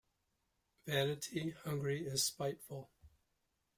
[0.87, 2.89] Vanity hungry is spiteful.